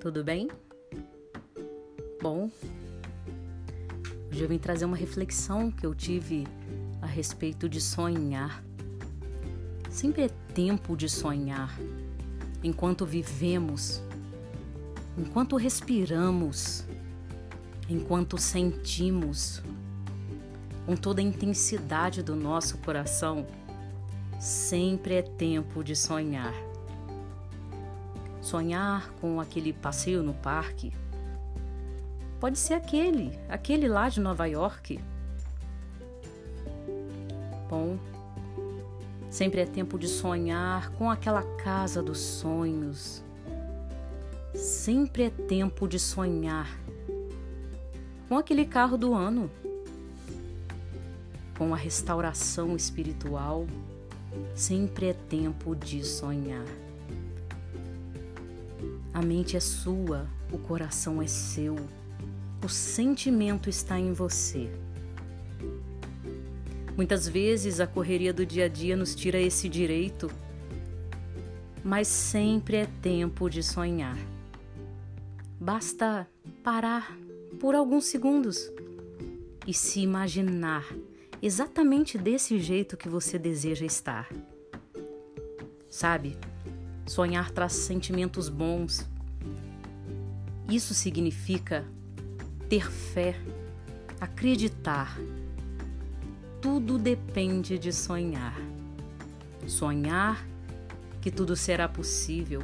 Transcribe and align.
tudo 0.00 0.24
bem? 0.24 0.48
Bom, 2.22 2.50
hoje 4.30 4.42
eu 4.42 4.48
vim 4.48 4.56
trazer 4.56 4.86
uma 4.86 4.96
reflexão 4.96 5.70
que 5.70 5.84
eu 5.84 5.94
tive 5.94 6.46
a 7.02 7.06
respeito 7.06 7.68
de 7.68 7.78
sonhar. 7.78 8.64
Sempre 9.90 10.22
é 10.22 10.28
tempo 10.54 10.96
de 10.96 11.06
sonhar. 11.06 11.78
Enquanto 12.64 13.04
vivemos, 13.04 14.00
enquanto 15.18 15.56
respiramos, 15.56 16.86
enquanto 17.90 18.38
sentimos, 18.38 19.62
com 20.86 20.96
toda 20.96 21.20
a 21.20 21.24
intensidade 21.24 22.22
do 22.22 22.34
nosso 22.34 22.78
coração, 22.78 23.46
sempre 24.40 25.16
é 25.16 25.22
tempo 25.22 25.84
de 25.84 25.94
sonhar. 25.94 26.71
Sonhar 28.42 29.08
com 29.20 29.40
aquele 29.40 29.72
passeio 29.72 30.22
no 30.22 30.34
parque. 30.34 30.92
Pode 32.40 32.58
ser 32.58 32.74
aquele, 32.74 33.38
aquele 33.48 33.88
lá 33.88 34.08
de 34.08 34.20
Nova 34.20 34.46
York. 34.46 35.00
Bom, 37.70 37.96
sempre 39.30 39.60
é 39.60 39.64
tempo 39.64 39.96
de 39.98 40.08
sonhar 40.08 40.90
com 40.90 41.08
aquela 41.08 41.42
casa 41.56 42.02
dos 42.02 42.18
sonhos. 42.18 43.24
Sempre 44.54 45.22
é 45.22 45.30
tempo 45.30 45.88
de 45.88 45.98
sonhar 45.98 46.68
com 48.28 48.38
aquele 48.38 48.64
carro 48.64 48.96
do 48.96 49.14
ano, 49.14 49.50
com 51.56 51.72
a 51.72 51.76
restauração 51.76 52.74
espiritual. 52.74 53.66
Sempre 54.54 55.10
é 55.10 55.12
tempo 55.12 55.76
de 55.76 56.02
sonhar. 56.02 56.64
A 59.14 59.20
mente 59.20 59.56
é 59.56 59.60
sua, 59.60 60.26
o 60.50 60.58
coração 60.58 61.20
é 61.20 61.26
seu, 61.26 61.76
o 62.64 62.68
sentimento 62.68 63.68
está 63.68 63.98
em 63.98 64.12
você. 64.12 64.70
Muitas 66.96 67.28
vezes 67.28 67.80
a 67.80 67.86
correria 67.86 68.32
do 68.32 68.44
dia 68.46 68.66
a 68.66 68.68
dia 68.68 68.96
nos 68.96 69.14
tira 69.14 69.38
esse 69.38 69.68
direito, 69.68 70.30
mas 71.84 72.06
sempre 72.06 72.76
é 72.76 72.86
tempo 73.02 73.50
de 73.50 73.62
sonhar. 73.62 74.16
Basta 75.60 76.28
parar 76.62 77.16
por 77.60 77.74
alguns 77.74 78.04
segundos 78.04 78.70
e 79.66 79.74
se 79.74 80.00
imaginar 80.00 80.86
exatamente 81.40 82.16
desse 82.16 82.58
jeito 82.58 82.96
que 82.96 83.08
você 83.08 83.38
deseja 83.38 83.84
estar. 83.84 84.28
Sabe? 85.88 86.36
Sonhar 87.06 87.50
traz 87.50 87.72
sentimentos 87.72 88.48
bons. 88.48 89.08
Isso 90.68 90.94
significa 90.94 91.84
ter 92.68 92.90
fé, 92.90 93.34
acreditar. 94.20 95.18
Tudo 96.60 96.96
depende 96.96 97.78
de 97.78 97.92
sonhar. 97.92 98.56
Sonhar 99.66 100.46
que 101.20 101.30
tudo 101.30 101.56
será 101.56 101.88
possível. 101.88 102.62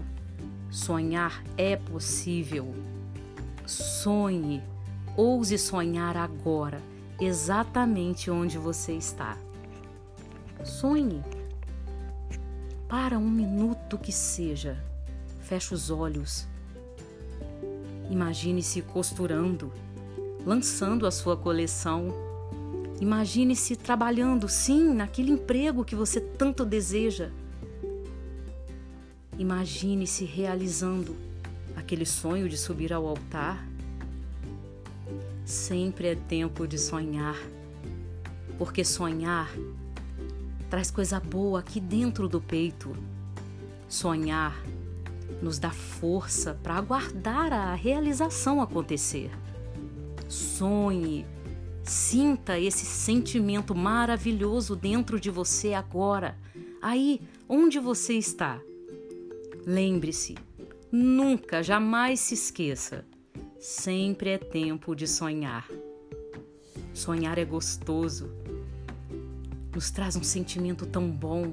Sonhar 0.70 1.42
é 1.56 1.76
possível. 1.76 2.74
Sonhe, 3.66 4.62
ouse 5.16 5.58
sonhar 5.58 6.16
agora, 6.16 6.80
exatamente 7.20 8.30
onde 8.30 8.56
você 8.56 8.92
está. 8.92 9.36
Sonhe 10.64 11.22
para 12.88 13.18
um 13.18 13.28
minuto 13.28 13.98
que 13.98 14.10
seja. 14.10 14.82
Feche 15.42 15.74
os 15.74 15.90
olhos. 15.90 16.48
Imagine-se 18.10 18.80
costurando, 18.80 19.70
lançando 20.44 21.06
a 21.06 21.10
sua 21.10 21.36
coleção. 21.36 22.08
Imagine-se 23.00 23.76
trabalhando, 23.76 24.48
sim, 24.48 24.94
naquele 24.94 25.30
emprego 25.30 25.84
que 25.84 25.94
você 25.94 26.20
tanto 26.20 26.64
deseja. 26.64 27.30
Imagine-se 29.38 30.24
realizando 30.24 31.14
aquele 31.76 32.06
sonho 32.06 32.48
de 32.48 32.56
subir 32.56 32.92
ao 32.92 33.06
altar. 33.06 33.68
Sempre 35.44 36.08
é 36.08 36.14
tempo 36.14 36.66
de 36.66 36.78
sonhar, 36.78 37.36
porque 38.58 38.84
sonhar 38.84 39.50
traz 40.68 40.90
coisa 40.90 41.18
boa 41.18 41.60
aqui 41.60 41.80
dentro 41.80 42.28
do 42.28 42.40
peito. 42.40 42.94
Sonhar 43.88 44.62
nos 45.42 45.58
dá 45.58 45.70
força 45.70 46.58
para 46.62 46.74
aguardar 46.74 47.52
a 47.52 47.74
realização 47.74 48.60
acontecer. 48.60 49.30
Sonhe, 50.28 51.24
sinta 51.82 52.58
esse 52.58 52.84
sentimento 52.84 53.74
maravilhoso 53.74 54.76
dentro 54.76 55.18
de 55.18 55.30
você 55.30 55.72
agora, 55.72 56.36
aí 56.82 57.20
onde 57.48 57.78
você 57.78 58.14
está. 58.14 58.60
Lembre-se, 59.66 60.36
nunca, 60.92 61.62
jamais 61.62 62.20
se 62.20 62.34
esqueça: 62.34 63.06
sempre 63.58 64.30
é 64.30 64.38
tempo 64.38 64.94
de 64.94 65.06
sonhar. 65.06 65.66
Sonhar 66.92 67.38
é 67.38 67.44
gostoso 67.44 68.30
nos 69.74 69.90
traz 69.90 70.16
um 70.16 70.22
sentimento 70.22 70.86
tão 70.86 71.10
bom. 71.10 71.52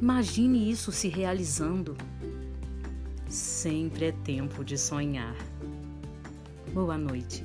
Imagine 0.00 0.70
isso 0.70 0.92
se 0.92 1.08
realizando. 1.08 1.96
Sempre 3.28 4.06
é 4.06 4.12
tempo 4.12 4.64
de 4.64 4.78
sonhar. 4.78 5.34
Boa 6.72 6.96
noite. 6.96 7.44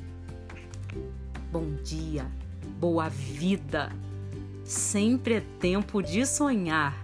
Bom 1.51 1.75
dia. 1.83 2.25
Boa 2.79 3.09
vida. 3.09 3.91
Sempre 4.63 5.35
é 5.35 5.41
tempo 5.59 6.01
de 6.01 6.25
sonhar. 6.25 7.02